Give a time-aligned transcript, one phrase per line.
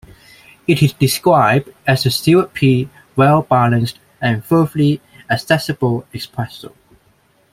[0.65, 6.73] It is described as a "syrupy, well-balanced and thoroughly accessible" espresso.